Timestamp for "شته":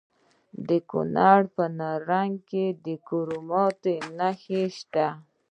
4.77-5.07